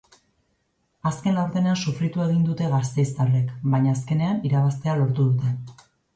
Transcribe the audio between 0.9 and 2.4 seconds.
Azken laurdenean sufritu egin